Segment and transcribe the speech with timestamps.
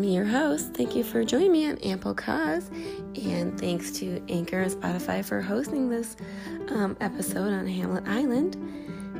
[0.00, 0.72] me, your host.
[0.74, 2.70] Thank you for joining me on Ample Cause.
[3.22, 6.16] And thanks to Anchor and Spotify for hosting this
[6.68, 8.56] um, episode on Hamlet Island.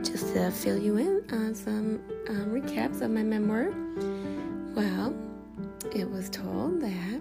[0.02, 3.72] Just to fill you in on some um, recaps of my memoir.
[4.74, 5.14] Well,
[5.94, 7.20] it was told that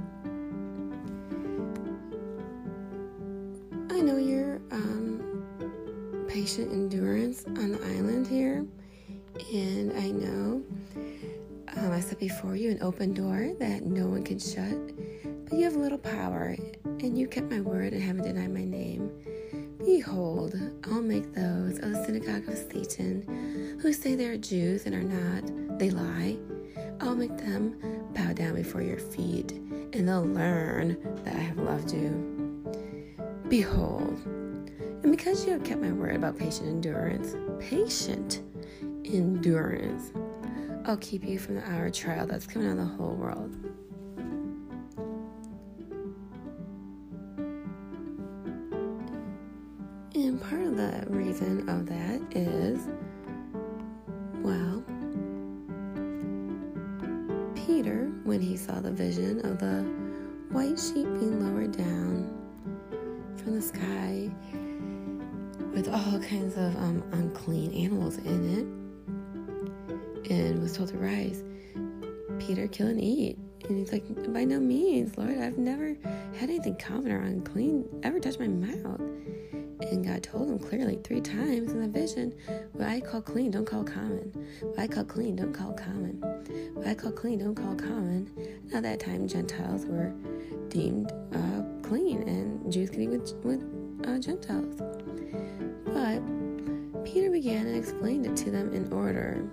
[3.89, 8.65] I know your um, patient endurance on the island here,
[9.51, 10.63] and I know
[11.79, 14.75] um, I set before you an open door that no one can shut,
[15.45, 19.09] but you have little power, and you kept my word and haven't denied my name.
[19.85, 24.95] Behold, I'll make those of the synagogue of Satan who say they are Jews and
[24.95, 26.37] are not, they lie.
[26.99, 27.79] I'll make them
[28.13, 29.53] bow down before your feet,
[29.93, 32.65] and they'll learn that I have loved you.
[33.47, 38.41] Behold, and because you have kept my word about patient endurance, patient
[39.05, 40.11] endurance,
[40.85, 43.53] I'll keep you from the hour trial that's coming on the whole world.
[50.15, 52.87] And part of the reason of that is,
[54.41, 54.83] well,
[57.55, 59.83] Peter, when he saw the vision of the
[60.51, 62.27] white sheep being lowered down
[63.37, 64.31] from the sky
[65.71, 68.78] with all kinds of um, unclean animals in it,
[70.29, 71.43] and was told to rise,
[72.39, 73.37] Peter, kill and eat.
[73.67, 75.95] And he's like, by no means, Lord, I've never
[76.37, 79.01] had anything common or unclean ever touch my mouth.
[79.81, 82.33] And God told him clearly three times in the vision,
[82.73, 84.47] what I call clean, don't call common.
[84.61, 86.21] What I call clean, don't call common.
[86.73, 88.29] What I call clean, don't call common.
[88.65, 90.13] Now, that time, Gentiles were
[90.67, 93.61] deemed uh, clean, and Jews could eat with, with
[94.05, 94.81] uh, Gentiles.
[95.85, 96.21] But
[97.05, 99.49] Peter began and explained it to them in order.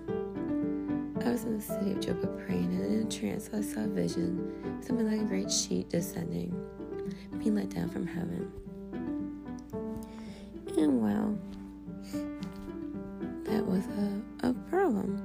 [1.27, 3.89] I was in the city of Joppa praying, and in a trance I saw a
[3.89, 6.55] vision, something like a great sheet descending,
[7.37, 8.53] being let down from heaven.
[10.79, 11.37] And well,
[13.43, 15.19] that was a, a problem.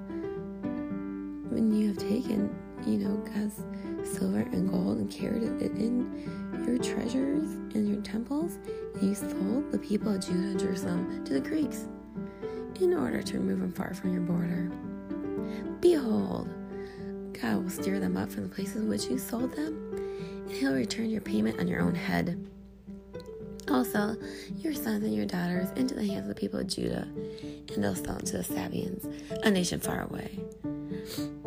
[1.52, 2.50] When you have taken,
[2.88, 3.62] you know, God's
[4.04, 7.44] silver and gold and carried it in your treasures
[7.76, 8.58] and your temples,
[8.96, 11.86] and you sold the people of Judah and Jerusalem to the Greeks
[12.80, 14.72] in order to remove them far from your border.
[15.82, 16.48] Behold,
[17.34, 19.94] God will stir them up from the places which you sold them,
[20.46, 22.48] and he'll return your payment on your own head.
[23.68, 24.16] Also,
[24.58, 27.08] your sons and your daughters into the hands of the people of Judah,
[27.74, 29.06] and they'll sell them to the Sabaeans,
[29.44, 30.40] a nation far away.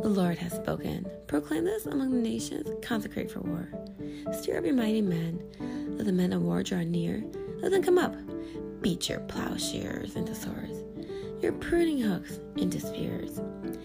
[0.02, 1.06] The Lord has spoken.
[1.28, 3.68] Proclaim this among the nations, consecrate for war.
[4.32, 5.40] Stir up your mighty men.
[5.96, 7.24] Let the men of war draw near.
[7.60, 8.14] Let them come up.
[8.80, 10.83] Beat your plowshares into swords,
[11.44, 13.36] your pruning hooks into spears.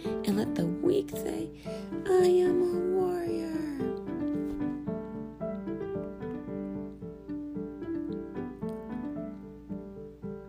[0.05, 1.49] And let the weak say,
[2.07, 3.51] I am a warrior.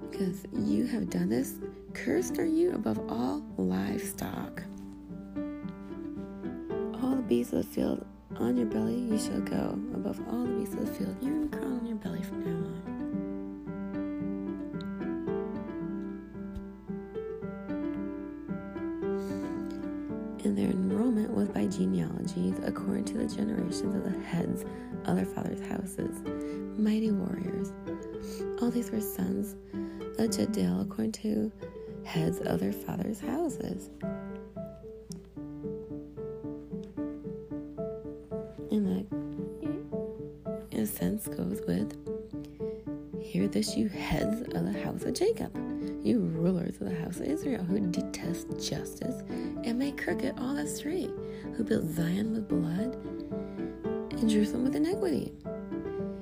[0.09, 1.55] Because you have done this,
[1.95, 4.63] cursed are you above all livestock.
[7.03, 8.07] All the beasts of the field
[8.37, 11.17] on your belly you shall go, above all the beasts of the field.
[11.21, 11.60] You're
[20.43, 24.65] And their enrollment was by genealogies according to the generations of the heads
[25.05, 26.23] of their fathers' houses,
[26.79, 27.73] mighty warriors.
[28.61, 29.55] All these were sons
[30.19, 31.53] of Jediel according to
[32.05, 33.91] heads of their fathers' houses.
[38.71, 39.07] And that,
[40.71, 41.97] in a sense, goes with
[43.23, 45.55] Hear this, you heads of the house of Jacob,
[46.03, 50.77] you rulers of the house of Israel, who detest justice and make crooked all that's
[50.77, 51.11] straight,
[51.57, 52.95] who built Zion with blood
[54.13, 55.33] and Jerusalem with iniquity.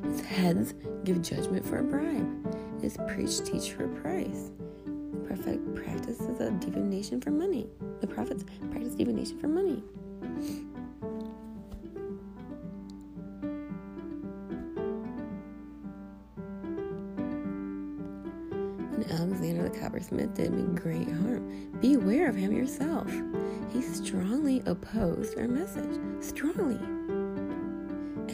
[0.05, 0.75] Its heads
[1.05, 4.51] give judgment for a bribe, its priests teach for a price.
[4.85, 7.69] The prophet practices a divination for money.
[8.01, 9.83] The prophets practice divination for money.
[19.39, 21.71] Alexander the coppersmith did me great harm.
[21.81, 23.09] Beware of him yourself.
[23.73, 25.97] He strongly opposed our message.
[26.19, 26.75] Strongly.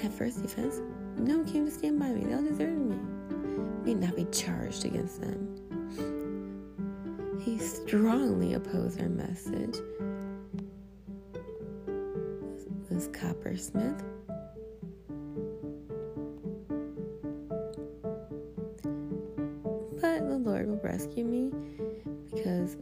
[0.02, 0.80] At first defense,
[1.18, 2.24] no one came to stand by me.
[2.24, 2.96] They all deserted me.
[3.84, 5.60] May not be charged against them.
[7.44, 9.76] He strongly opposed our message.
[12.88, 14.02] This coppersmith.
[20.44, 21.52] Lord will rescue me
[22.32, 22.76] because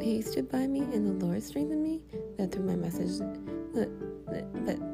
[0.00, 2.00] He stood by me and the Lord strengthened me.
[2.38, 3.18] That through my message,
[3.74, 3.88] that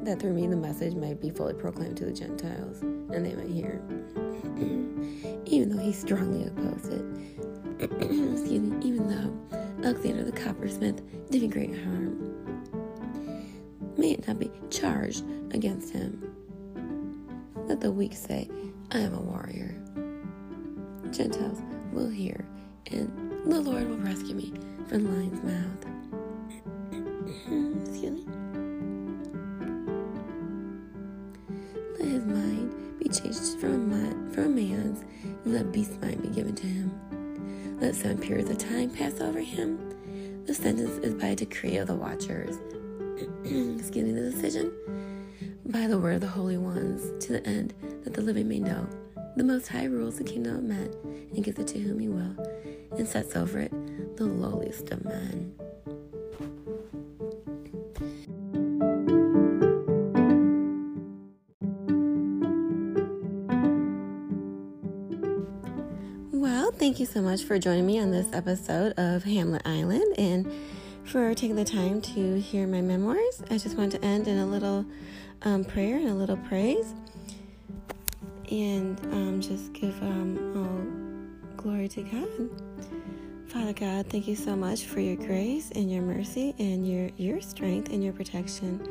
[0.05, 3.49] that through me the message might be fully proclaimed to the Gentiles, and they might
[3.49, 3.81] hear.
[5.45, 7.05] even though he strongly opposed it.
[7.79, 12.29] Excuse me, even though Alexander the coppersmith did me great harm.
[13.97, 16.35] May it not be charged against him.
[17.67, 18.49] Let the weak say,
[18.91, 19.75] I am a warrior.
[21.13, 21.61] Gentiles
[21.91, 22.43] will hear,
[22.91, 23.07] and
[23.45, 24.51] the Lord will rescue me
[24.87, 25.85] from the lion's mouth.
[27.87, 28.25] Excuse me.
[31.99, 36.55] Let his mind be changed from man, from man's, and let beast's mind be given
[36.55, 37.79] to him.
[37.79, 40.43] Let seven periods of time pass over him.
[40.45, 42.57] The sentence is by decree of the watchers.
[43.43, 44.73] Excuse me, the decision
[45.65, 47.73] by the word of the holy ones, to the end
[48.03, 48.87] that the living may know.
[49.35, 50.93] The Most High rules the kingdom of men
[51.33, 52.35] and gives it to whom he will,
[52.95, 53.71] and sets over it
[54.15, 55.55] the lowliest of men.
[66.31, 70.51] Well, thank you so much for joining me on this episode of Hamlet Island and
[71.05, 73.41] for taking the time to hear my memoirs.
[73.49, 74.85] I just want to end in a little
[75.41, 76.93] um, prayer and a little praise
[78.51, 82.49] and um, just give um, all glory to God.
[83.47, 87.39] Father God, thank you so much for your grace and your mercy and your, your
[87.39, 88.81] strength and your protection.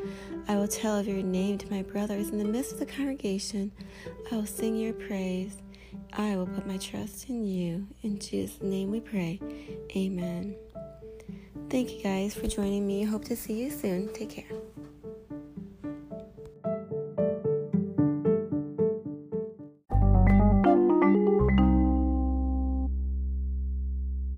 [0.47, 3.71] I will tell of your name to my brothers in the midst of the congregation.
[4.31, 5.57] I will sing your praise.
[6.13, 7.87] I will put my trust in you.
[8.03, 9.41] In Jesus' name we pray.
[9.95, 10.55] Amen.
[11.69, 13.03] Thank you guys for joining me.
[13.03, 14.13] Hope to see you soon.
[14.13, 14.72] Take care.